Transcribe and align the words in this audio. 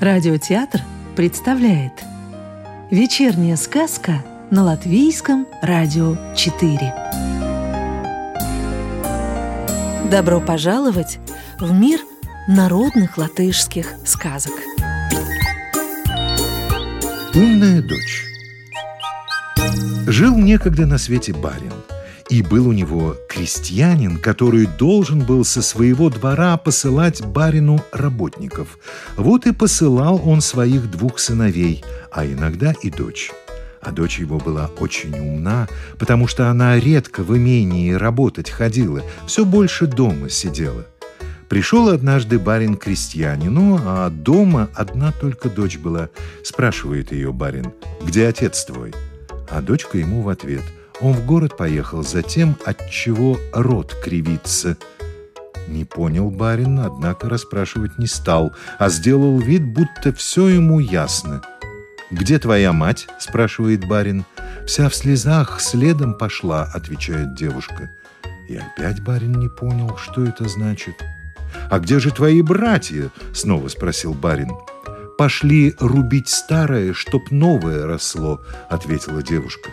Радиотеатр 0.00 0.80
представляет 1.14 1.92
Вечерняя 2.90 3.54
сказка 3.56 4.24
на 4.50 4.64
Латвийском 4.64 5.46
радио 5.62 6.16
4 6.34 6.94
Добро 10.10 10.40
пожаловать 10.40 11.20
в 11.60 11.72
мир 11.72 12.00
народных 12.48 13.16
латышских 13.16 13.94
сказок. 14.04 14.54
Умная 17.34 17.80
дочь 17.82 18.29
Жил 20.06 20.36
некогда 20.36 20.86
на 20.86 20.98
свете 20.98 21.32
барин– 21.32 21.72
и 22.30 22.42
был 22.42 22.68
у 22.68 22.72
него 22.72 23.16
крестьянин, 23.28 24.16
который 24.16 24.66
должен 24.66 25.20
был 25.20 25.44
со 25.44 25.62
своего 25.62 26.08
двора 26.10 26.56
посылать 26.56 27.26
барину 27.26 27.84
работников. 27.92 28.78
Вот 29.16 29.46
и 29.46 29.52
посылал 29.52 30.22
он 30.24 30.40
своих 30.40 30.90
двух 30.90 31.18
сыновей, 31.18 31.84
а 32.10 32.24
иногда 32.24 32.72
и 32.82 32.90
дочь. 32.90 33.32
А 33.82 33.90
дочь 33.90 34.20
его 34.20 34.38
была 34.38 34.70
очень 34.78 35.18
умна, 35.18 35.68
потому 35.98 36.28
что 36.28 36.48
она 36.50 36.78
редко 36.78 37.22
в 37.22 37.36
имении 37.36 37.92
работать 37.92 38.48
ходила, 38.48 39.02
все 39.26 39.44
больше 39.44 39.86
дома 39.86 40.30
сидела. 40.30 40.86
Пришел 41.48 41.88
однажды 41.88 42.38
барин 42.38 42.76
крестьянину, 42.76 43.80
а 43.84 44.08
дома 44.08 44.68
одна 44.74 45.10
только 45.10 45.48
дочь 45.48 45.78
была. 45.78 46.10
Спрашивает 46.44 47.10
ее 47.10 47.32
барин, 47.32 47.72
где 48.04 48.28
отец 48.28 48.64
твой? 48.64 48.92
А 49.50 49.60
дочка 49.60 49.98
ему 49.98 50.22
в 50.22 50.28
ответ– 50.28 50.62
он 51.00 51.14
в 51.14 51.24
город 51.24 51.56
поехал 51.56 52.02
за 52.02 52.22
тем, 52.22 52.56
от 52.64 52.90
чего 52.90 53.38
рот 53.52 53.94
кривится. 54.04 54.76
Не 55.66 55.84
понял 55.84 56.30
барин, 56.30 56.80
однако 56.80 57.28
расспрашивать 57.28 57.98
не 57.98 58.06
стал, 58.06 58.54
а 58.78 58.90
сделал 58.90 59.38
вид, 59.38 59.64
будто 59.64 60.12
все 60.12 60.48
ему 60.48 60.78
ясно. 60.78 61.42
«Где 62.10 62.40
твоя 62.40 62.72
мать?»– 62.72 63.06
спрашивает 63.20 63.86
барин. 63.86 64.24
«Вся 64.66 64.88
в 64.88 64.94
слезах, 64.94 65.60
следом 65.60 66.14
пошла»,– 66.14 66.64
отвечает 66.74 67.34
девушка. 67.36 67.92
И 68.48 68.56
опять 68.56 69.00
барин 69.00 69.34
не 69.34 69.48
понял, 69.48 69.96
что 69.96 70.24
это 70.24 70.48
значит. 70.48 70.96
«А 71.70 71.78
где 71.78 72.00
же 72.00 72.10
твои 72.10 72.42
братья?»– 72.42 73.10
снова 73.32 73.68
спросил 73.68 74.12
барин. 74.12 74.50
«Пошли 75.20 75.74
рубить 75.78 76.30
старое, 76.30 76.94
чтоб 76.94 77.30
новое 77.30 77.84
росло»,– 77.84 78.40
ответила 78.70 79.22
девушка. 79.22 79.68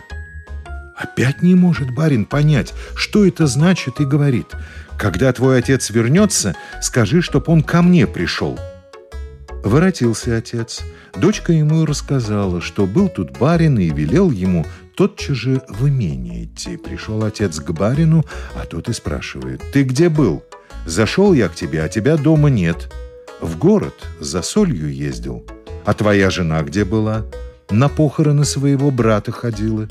Опять 0.94 1.40
не 1.40 1.54
может 1.54 1.90
барин 1.94 2.26
понять, 2.26 2.74
что 2.94 3.24
это 3.24 3.46
значит, 3.46 3.98
и 3.98 4.04
говорит, 4.04 4.48
«Когда 4.98 5.32
твой 5.32 5.60
отец 5.60 5.88
вернется, 5.88 6.54
скажи, 6.82 7.22
чтоб 7.22 7.48
он 7.48 7.62
ко 7.62 7.80
мне 7.80 8.06
пришел». 8.06 8.60
Воротился 9.64 10.36
отец. 10.36 10.82
Дочка 11.16 11.54
ему 11.54 11.86
рассказала, 11.86 12.60
что 12.60 12.84
был 12.84 13.08
тут 13.08 13.38
барин 13.38 13.78
и 13.78 13.88
велел 13.88 14.30
ему 14.30 14.66
тотчас 14.98 15.34
же 15.38 15.62
в 15.66 15.88
имение 15.88 16.44
идти. 16.44 16.76
Пришел 16.76 17.24
отец 17.24 17.58
к 17.58 17.70
барину, 17.70 18.22
а 18.54 18.66
тот 18.66 18.90
и 18.90 18.92
спрашивает, 18.92 19.62
«Ты 19.72 19.84
где 19.84 20.10
был? 20.10 20.44
Зашел 20.84 21.32
я 21.32 21.48
к 21.48 21.54
тебе, 21.54 21.82
а 21.82 21.88
тебя 21.88 22.18
дома 22.18 22.50
нет. 22.50 22.92
В 23.40 23.56
город 23.56 23.94
за 24.20 24.42
солью 24.42 24.92
ездил. 24.92 25.46
А 25.84 25.94
твоя 25.94 26.30
жена 26.30 26.62
где 26.62 26.84
была? 26.84 27.24
На 27.70 27.88
похороны 27.88 28.44
своего 28.44 28.90
брата 28.90 29.32
ходила». 29.32 29.88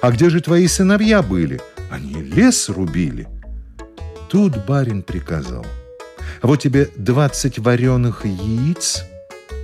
А 0.00 0.10
где 0.10 0.30
же 0.30 0.40
твои 0.40 0.68
сыновья 0.68 1.22
были? 1.22 1.60
Они 1.90 2.14
лес 2.22 2.68
рубили. 2.68 3.26
Тут 4.28 4.64
барин 4.66 5.02
приказал. 5.02 5.64
Вот 6.42 6.60
тебе 6.60 6.90
двадцать 6.96 7.58
вареных 7.58 8.24
яиц, 8.24 9.04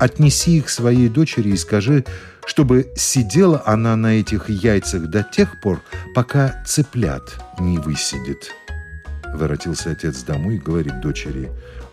отнеси 0.01 0.59
их 0.59 0.71
своей 0.71 1.09
дочери 1.09 1.51
и 1.51 1.57
скажи, 1.57 2.05
чтобы 2.47 2.91
сидела 2.97 3.63
она 3.67 3.95
на 3.97 4.19
этих 4.21 4.49
яйцах 4.49 5.09
до 5.09 5.23
тех 5.23 5.61
пор, 5.61 5.81
пока 6.15 6.63
цыплят 6.67 7.23
не 7.61 7.79
высидит. 7.79 8.53
Воротился 9.35 9.91
отец 9.91 10.23
домой 10.23 10.57
и 10.57 10.59
говорит 10.59 11.01
дочери, 11.01 11.51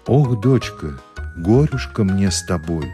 «Ох, 0.07 0.39
дочка, 0.41 0.99
горюшка 1.41 2.03
мне 2.03 2.31
с 2.31 2.43
тобой». 2.43 2.87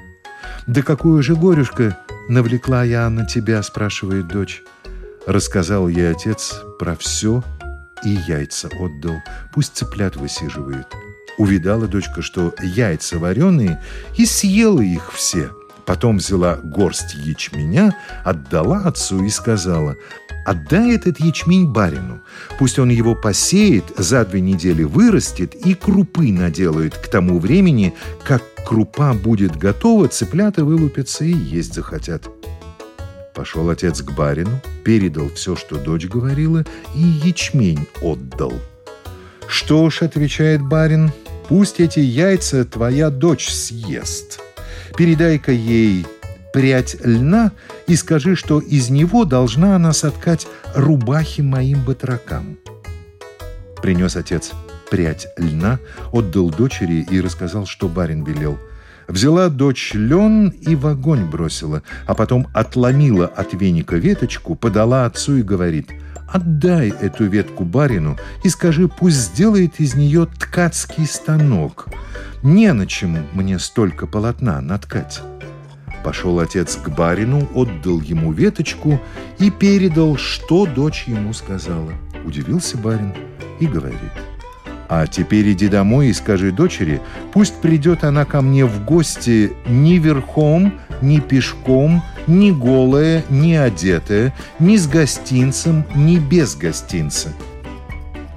«Да 0.67 0.81
какую 0.81 1.21
же 1.23 1.35
горюшка 1.35 1.97
навлекла 2.29 2.83
я 2.83 3.09
на 3.09 3.25
тебя?»– 3.25 3.61
спрашивает 3.63 4.27
дочь. 4.27 4.63
Рассказал 5.27 5.87
ей 5.87 6.11
отец 6.11 6.55
про 6.79 6.95
все 6.95 7.43
и 8.03 8.09
яйца 8.27 8.69
отдал. 8.79 9.15
Пусть 9.53 9.75
цыплят 9.75 10.15
высиживает. 10.15 10.87
Увидала 11.37 11.87
дочка, 11.87 12.21
что 12.21 12.53
яйца 12.61 13.17
вареные, 13.17 13.81
и 14.17 14.25
съела 14.25 14.81
их 14.81 15.11
все. 15.11 15.49
Потом 15.85 16.17
взяла 16.17 16.55
горсть 16.63 17.13
ячменя, 17.13 17.95
отдала 18.23 18.79
отцу 18.79 19.23
и 19.23 19.29
сказала, 19.29 19.95
«Отдай 20.45 20.95
этот 20.95 21.19
ячмень 21.19 21.71
барину. 21.71 22.21
Пусть 22.59 22.79
он 22.79 22.89
его 22.89 23.15
посеет, 23.15 23.85
за 23.97 24.25
две 24.25 24.41
недели 24.41 24.83
вырастет 24.83 25.55
и 25.55 25.73
крупы 25.73 26.31
наделает 26.31 26.95
к 26.95 27.07
тому 27.07 27.39
времени, 27.39 27.93
как 28.23 28.43
крупа 28.65 29.13
будет 29.13 29.55
готова, 29.55 30.07
цыплята 30.07 30.65
вылупятся 30.65 31.23
и 31.23 31.31
есть 31.31 31.73
захотят». 31.73 32.29
Пошел 33.33 33.69
отец 33.69 34.01
к 34.01 34.11
барину, 34.11 34.61
передал 34.83 35.29
все, 35.29 35.55
что 35.55 35.77
дочь 35.77 36.05
говорила, 36.05 36.63
и 36.95 36.99
ячмень 36.99 37.87
отдал. 38.01 38.53
«Что 39.47 39.89
ж»,— 39.89 40.01
отвечает 40.03 40.61
барин,— 40.61 41.11
«пусть 41.49 41.79
эти 41.79 41.99
яйца 41.99 42.65
твоя 42.65 43.09
дочь 43.09 43.49
съест. 43.49 44.44
Передай-ка 44.97 45.51
ей 45.51 46.05
прядь 46.53 46.95
льна 47.03 47.51
и 47.87 47.95
скажи, 47.95 48.35
что 48.35 48.59
из 48.59 48.89
него 48.89 49.25
должна 49.25 49.75
она 49.75 49.93
соткать 49.93 50.47
рубахи 50.73 51.41
моим 51.41 51.83
батракам». 51.83 52.57
Принес 53.81 54.15
отец 54.15 54.51
прядь 54.89 55.27
льна, 55.37 55.79
отдал 56.11 56.49
дочери 56.49 57.05
и 57.09 57.19
рассказал, 57.19 57.65
что 57.65 57.87
барин 57.87 58.23
велел– 58.23 58.57
Взяла 59.07 59.49
дочь 59.49 59.91
лен 59.93 60.49
и 60.49 60.75
в 60.75 60.87
огонь 60.87 61.25
бросила, 61.25 61.83
а 62.07 62.15
потом 62.15 62.47
отломила 62.53 63.27
от 63.27 63.53
веника 63.53 63.97
веточку, 63.97 64.55
подала 64.55 65.05
отцу 65.05 65.37
и 65.37 65.43
говорит, 65.43 65.91
«Отдай 66.27 66.89
эту 66.89 67.25
ветку 67.25 67.65
барину 67.65 68.17
и 68.43 68.49
скажи, 68.49 68.87
пусть 68.87 69.17
сделает 69.17 69.79
из 69.79 69.93
нее 69.93 70.27
ткацкий 70.39 71.05
станок. 71.05 71.87
Не 72.41 72.73
на 72.73 72.87
чем 72.87 73.27
мне 73.33 73.59
столько 73.59 74.07
полотна 74.07 74.59
наткать». 74.61 75.21
Пошел 76.03 76.39
отец 76.39 76.75
к 76.75 76.89
барину, 76.89 77.47
отдал 77.53 77.99
ему 77.99 78.31
веточку 78.31 78.99
и 79.39 79.49
передал, 79.49 80.17
что 80.17 80.65
дочь 80.65 81.05
ему 81.07 81.33
сказала. 81.33 81.93
Удивился 82.25 82.77
барин 82.77 83.13
и 83.59 83.67
говорит– 83.67 84.11
а 84.87 85.07
теперь 85.07 85.51
иди 85.51 85.67
домой 85.67 86.07
и 86.07 86.13
скажи 86.13 86.51
дочери, 86.51 87.01
пусть 87.33 87.61
придет 87.61 88.03
она 88.03 88.25
ко 88.25 88.41
мне 88.41 88.65
в 88.65 88.83
гости 88.85 89.53
ни 89.67 89.93
верхом, 89.93 90.73
ни 91.01 91.19
пешком, 91.19 92.03
ни 92.27 92.51
голая, 92.51 93.23
ни 93.29 93.53
одетая, 93.53 94.33
ни 94.59 94.77
с 94.77 94.87
гостинцем, 94.87 95.85
ни 95.95 96.17
без 96.17 96.55
гостинца. 96.55 97.29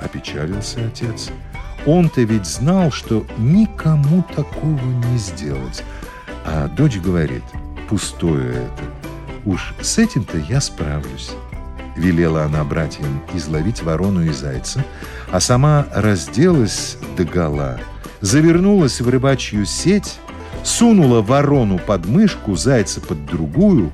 Опечалился 0.00 0.80
отец. 0.86 1.30
Он-то 1.86 2.22
ведь 2.22 2.46
знал, 2.46 2.90
что 2.90 3.26
никому 3.38 4.24
такого 4.34 4.80
не 5.10 5.18
сделать. 5.18 5.82
А 6.44 6.68
дочь 6.68 6.98
говорит, 6.98 7.44
пустое 7.88 8.50
это. 8.50 8.84
Уж 9.44 9.74
с 9.80 9.98
этим-то 9.98 10.38
я 10.38 10.60
справлюсь. 10.60 11.30
Велела 11.98 12.44
она 12.44 12.62
братьям 12.62 13.24
изловить 13.34 13.82
ворону 13.82 14.22
и 14.24 14.30
зайца, 14.30 14.84
а 15.32 15.40
сама 15.40 15.88
разделась 15.92 16.96
догола, 17.16 17.80
завернулась 18.20 19.00
в 19.00 19.08
рыбачью 19.08 19.66
сеть, 19.66 20.20
сунула 20.62 21.22
ворону 21.22 21.80
под 21.80 22.06
мышку, 22.06 22.54
зайца 22.54 23.00
под 23.00 23.26
другую, 23.26 23.92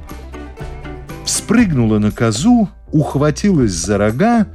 спрыгнула 1.24 1.98
на 1.98 2.10
козу, 2.10 2.68
ухватилась 2.92 3.72
за 3.72 3.96
рога 3.96 4.48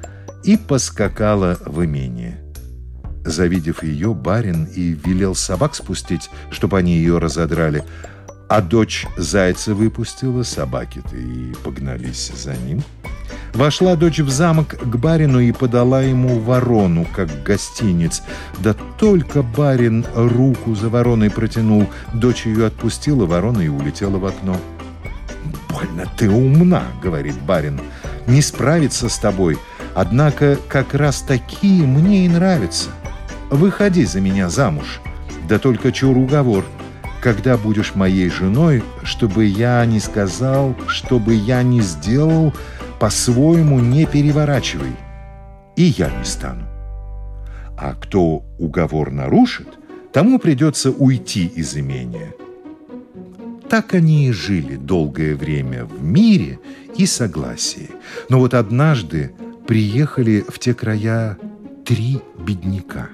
и 0.44 0.56
поскакала 0.56 1.58
в 1.66 1.84
имение. 1.84 2.40
Завидев 3.26 3.82
ее, 3.82 4.14
барин 4.14 4.66
и 4.66 4.92
велел 4.92 5.34
собак 5.34 5.74
спустить, 5.74 6.30
чтобы 6.52 6.78
они 6.78 6.98
ее 6.98 7.18
разодрали, 7.18 7.84
а 8.48 8.62
дочь 8.62 9.08
зайца 9.18 9.74
выпустила, 9.74 10.44
собаки-то 10.44 11.16
и 11.16 11.54
погнались 11.64 12.32
за 12.36 12.56
ним– 12.56 12.84
Вошла 13.54 13.96
дочь 13.96 14.20
в 14.20 14.30
замок 14.30 14.78
к 14.80 14.96
барину 14.96 15.40
и 15.40 15.52
подала 15.52 16.02
ему 16.02 16.40
ворону, 16.40 17.06
как 17.14 17.44
гостиниц. 17.44 18.22
Да 18.60 18.76
только 18.98 19.42
барин 19.42 20.06
руку 20.16 20.76
за 20.76 20.90
вороной 20.90 21.30
протянул, 21.30 21.88
дочь 22.14 22.46
ее 22.46 22.68
отпустила, 22.68 23.26
ворона 23.26 23.62
и 23.62 23.68
улетела 23.68 24.18
в 24.18 24.26
окно. 24.26 24.58
«Больно 25.70 26.06
ты 26.18 26.30
умна»,— 26.30 26.84
говорит 27.02 27.40
барин. 27.42 27.80
не 28.28 28.42
справиться 28.42 29.10
с 29.10 29.18
тобой. 29.18 29.58
Однако 29.96 30.58
как 30.68 30.94
раз 30.94 31.22
такие 31.22 31.86
мне 31.86 32.26
и 32.26 32.30
нравятся. 32.30 32.90
Выходи 33.50 34.06
за 34.06 34.22
меня 34.22 34.50
замуж. 34.50 35.02
Да 35.48 35.58
только 35.58 35.92
чур 35.92 36.18
уговор. 36.18 36.64
Когда 37.22 37.58
будешь 37.58 37.96
моей 37.96 38.30
женой, 38.30 38.84
чтобы 39.04 39.46
я 39.46 39.84
не 39.86 40.00
сказал, 40.00 40.76
чтобы 40.88 41.34
я 41.34 41.64
не 41.64 41.82
сделал, 41.82 42.54
по-своему 43.00 43.80
не 43.80 44.06
переворачивай. 44.06 44.96
И 45.76 45.84
я 45.84 46.10
не 46.12 46.26
стану. 46.26 46.66
А 47.78 47.96
кто 47.96 48.44
уговор 48.58 49.12
нарушит, 49.12 49.68
тому 50.12 50.38
придется 50.40 50.92
уйти 50.92 51.48
из 51.48 51.78
имения. 51.78 52.34
Так 53.70 53.94
они 53.94 54.28
и 54.28 54.32
жили 54.32 54.76
долгое 54.76 55.36
время 55.36 55.86
в 55.86 56.04
мире 56.04 56.60
и 56.98 57.06
согласии. 57.06 57.90
Но 58.28 58.40
вот 58.40 58.54
однажды 58.54 59.32
приехали 59.68 60.44
в 60.48 60.60
те 60.60 60.74
края 60.74 61.38
три 61.86 62.20
бедняка. 62.38 63.10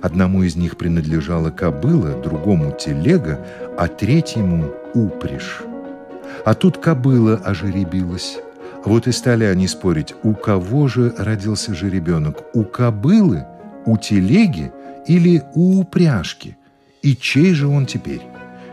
Одному 0.00 0.44
из 0.44 0.56
них 0.56 0.76
принадлежала 0.76 1.50
кобыла, 1.50 2.14
другому 2.22 2.74
телега, 2.78 3.44
а 3.76 3.88
третьему 3.88 4.70
упряжь. 4.94 5.62
А 6.44 6.54
тут 6.54 6.78
кобыла 6.78 7.36
ожеребилась. 7.36 8.38
Вот 8.84 9.06
и 9.06 9.12
стали 9.12 9.44
они 9.44 9.68
спорить, 9.68 10.14
у 10.22 10.34
кого 10.34 10.88
же 10.88 11.14
родился 11.18 11.74
жеребенок, 11.74 12.44
у 12.54 12.64
кобылы, 12.64 13.44
у 13.84 13.98
телеги 13.98 14.72
или 15.06 15.42
у 15.54 15.80
упряжки, 15.80 16.56
и 17.02 17.16
чей 17.16 17.52
же 17.54 17.66
он 17.66 17.86
теперь? 17.86 18.22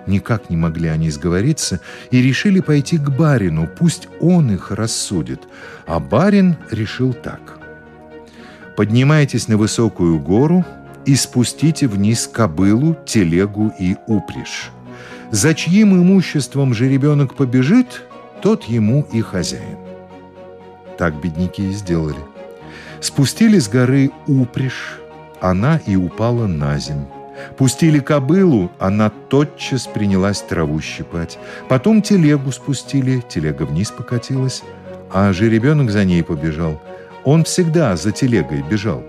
Никак 0.06 0.50
не 0.50 0.56
могли 0.56 0.88
они 0.88 1.10
сговориться 1.10 1.82
и 2.12 2.22
решили 2.22 2.62
пойти 2.62 2.98
к 2.98 3.10
барину, 3.10 3.68
пусть 3.68 4.08
он 4.22 4.52
их 4.52 4.72
рассудит. 4.72 5.42
А 5.86 6.00
барин 6.00 6.56
решил 6.72 7.14
так. 7.14 7.60
«Поднимайтесь 8.78 9.48
на 9.48 9.58
высокую 9.58 10.20
гору 10.20 10.66
и 11.06 11.16
спустите 11.16 11.88
вниз 11.88 12.30
кобылу, 12.32 12.96
телегу 13.06 13.74
и 13.80 13.98
упряжь. 14.08 14.72
За 15.32 15.54
чьим 15.54 15.96
имуществом 15.96 16.74
же 16.74 16.88
ребенок 16.88 17.36
побежит, 17.36 18.04
тот 18.42 18.64
ему 18.64 19.06
и 19.12 19.22
хозяин». 19.22 19.87
Так 20.98 21.16
бедняки 21.22 21.70
и 21.70 21.72
сделали. 21.72 22.20
Спустили 23.00 23.60
с 23.60 23.70
горы 23.70 24.12
упряжь, 24.28 25.00
она 25.40 25.80
и 25.86 25.96
упала 25.96 26.48
на 26.48 26.80
земь. 26.80 27.06
Пустили 27.56 28.00
кобылу, 28.00 28.72
она 28.80 29.10
тотчас 29.10 29.86
принялась 29.86 30.42
траву 30.42 30.82
щипать. 30.82 31.38
Потом 31.70 32.02
телегу 32.02 32.52
спустили, 32.52 33.24
телега 33.30 33.64
вниз 33.64 33.92
покатилась, 33.92 34.64
а 35.12 35.32
жеребенок 35.34 35.92
за 35.92 36.04
ней 36.04 36.24
побежал. 36.24 36.82
Он 37.24 37.44
всегда 37.44 37.96
за 37.96 38.12
телегой 38.12 38.64
бежал. 38.64 39.04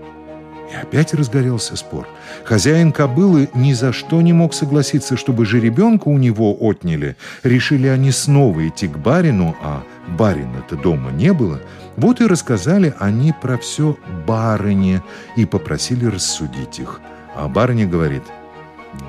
И 0.71 0.75
опять 0.75 1.15
разгорелся 1.15 1.75
спор. 1.75 2.07
Хозяин 2.43 2.91
кобылы 2.91 3.49
ни 3.55 3.73
за 3.73 3.91
что 3.91 4.21
не 4.21 4.33
мог 4.33 4.53
согласиться, 4.53 5.17
чтобы 5.17 5.45
жеребенка 5.45 6.09
у 6.09 6.17
него 6.17 6.55
отняли. 6.59 7.15
Решили 7.41 7.87
они 7.87 8.11
снова 8.11 8.67
идти 8.67 8.87
к 8.87 8.97
барину, 8.97 9.55
а 9.63 9.83
барина-то 10.07 10.75
дома 10.75 11.11
не 11.11 11.33
было. 11.33 11.59
Вот 11.99 12.21
и 12.21 12.27
рассказали 12.27 12.93
они 12.97 13.33
про 13.33 13.57
все 13.57 13.97
барыне 14.25 15.03
и 15.35 15.45
попросили 15.45 16.05
рассудить 16.05 16.79
их. 16.79 17.01
А 17.35 17.49
барыня 17.49 17.85
говорит, 17.87 18.23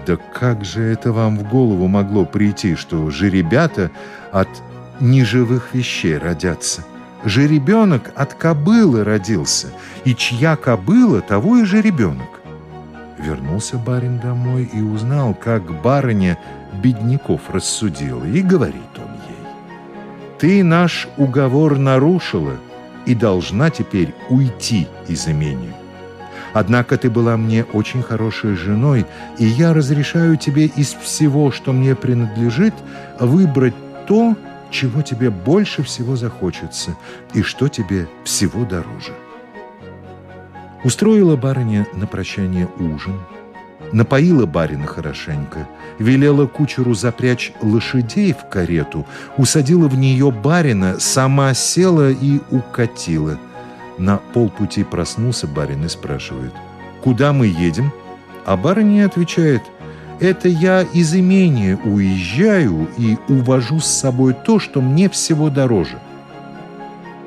«Да 0.06 0.16
как 0.16 0.64
же 0.64 0.82
это 0.82 1.12
вам 1.12 1.38
в 1.38 1.48
голову 1.48 1.86
могло 1.86 2.24
прийти, 2.24 2.74
что 2.74 3.08
жеребята 3.10 3.92
от 4.32 4.48
неживых 4.98 5.72
вещей 5.72 6.18
родятся?» 6.18 6.84
Жеребенок 7.24 8.10
от 8.16 8.34
кобылы 8.34 9.04
родился, 9.04 9.68
и 10.04 10.14
чья 10.16 10.56
кобыла, 10.56 11.20
того 11.20 11.58
и 11.58 11.64
жеребенок. 11.64 12.40
Вернулся 13.18 13.76
барин 13.76 14.18
домой 14.18 14.68
и 14.72 14.80
узнал, 14.80 15.34
как 15.34 15.80
барыня 15.80 16.38
бедняков 16.82 17.42
рассудила, 17.50 18.24
и 18.24 18.42
говорит 18.42 18.96
он 18.96 19.12
ей, 19.28 19.46
«Ты 20.40 20.64
наш 20.64 21.06
уговор 21.18 21.78
нарушила 21.78 22.56
и 23.10 23.14
должна 23.14 23.70
теперь 23.70 24.14
уйти 24.28 24.86
из 25.08 25.26
имения. 25.26 25.74
Однако 26.52 26.96
ты 26.96 27.10
была 27.10 27.36
мне 27.36 27.64
очень 27.64 28.02
хорошей 28.02 28.54
женой, 28.54 29.04
и 29.36 29.44
я 29.44 29.74
разрешаю 29.74 30.36
тебе 30.36 30.66
из 30.66 30.94
всего, 30.94 31.50
что 31.50 31.72
мне 31.72 31.96
принадлежит, 31.96 32.74
выбрать 33.18 33.74
то, 34.06 34.36
чего 34.70 35.02
тебе 35.02 35.30
больше 35.30 35.82
всего 35.82 36.14
захочется 36.14 36.96
и 37.34 37.42
что 37.42 37.66
тебе 37.66 38.08
всего 38.22 38.64
дороже. 38.64 39.12
Устроила 40.84 41.34
барыня 41.34 41.88
на 41.92 42.06
прощание 42.06 42.68
ужин, 42.78 43.18
напоила 43.92 44.46
барина 44.46 44.86
хорошенько, 44.86 45.68
велела 45.98 46.46
кучеру 46.46 46.94
запрячь 46.94 47.52
лошадей 47.62 48.32
в 48.32 48.48
карету, 48.48 49.06
усадила 49.36 49.88
в 49.88 49.96
нее 49.96 50.30
барина, 50.30 50.98
сама 50.98 51.54
села 51.54 52.10
и 52.10 52.40
укатила. 52.50 53.38
На 53.98 54.16
полпути 54.16 54.84
проснулся 54.84 55.46
барин 55.46 55.84
и 55.84 55.88
спрашивает, 55.88 56.52
«Куда 57.02 57.32
мы 57.32 57.46
едем?» 57.46 57.92
А 58.46 58.56
барыня 58.56 59.06
отвечает– 59.06 59.62
это 60.20 60.48
я 60.48 60.82
из 60.82 61.14
имения 61.14 61.78
уезжаю 61.82 62.90
и 62.98 63.16
увожу 63.28 63.80
с 63.80 63.86
собой 63.86 64.34
то, 64.34 64.58
что 64.58 64.82
мне 64.82 65.08
всего 65.08 65.48
дороже. 65.48 65.98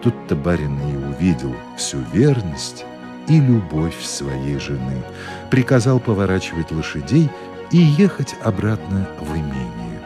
Тут-то 0.03 0.35
барин 0.35 0.77
и 0.79 0.95
увидел 0.95 1.55
всю 1.75 1.97
верность 2.13 2.85
и 3.27 3.39
любовь 3.39 4.01
своей 4.03 4.59
жены, 4.59 5.01
приказал 5.49 5.99
поворачивать 5.99 6.71
лошадей 6.71 7.29
и 7.71 7.77
ехать 7.77 8.35
обратно 8.43 9.07
в 9.19 9.31
имение. 9.31 9.99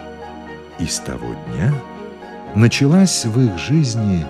И 0.80 0.86
с 0.86 1.00
того 1.00 1.34
дня 1.48 1.74
началась 2.56 3.26
в 3.26 3.40
их 3.40 3.58
жизни 3.58 4.26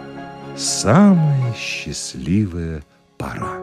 самая 0.56 1.54
счастливая 1.56 2.84
пора. 3.18 3.57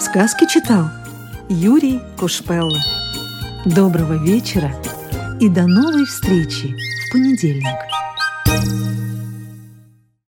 Сказки 0.00 0.46
читал 0.46 0.90
Юрий 1.48 2.00
Кушпелла. 2.16 2.78
Доброго 3.64 4.14
вечера 4.22 4.72
и 5.40 5.48
до 5.48 5.66
новой 5.66 6.04
встречи 6.04 6.74
в 7.08 7.12
понедельник. 7.12 7.93